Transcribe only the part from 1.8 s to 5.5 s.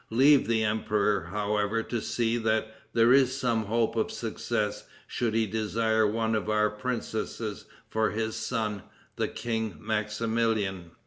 to see that there is some hope of success should he